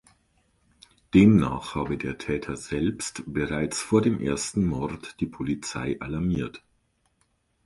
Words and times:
Demnach 1.13 1.75
habe 1.75 1.95
der 1.95 2.17
Täter 2.17 2.55
selbst 2.57 3.21
bereits 3.27 3.83
vor 3.83 4.01
dem 4.01 4.19
ersten 4.19 4.65
Mord 4.65 5.17
die 5.19 5.27
Polizei 5.27 5.99
alarmiert. 6.01 6.63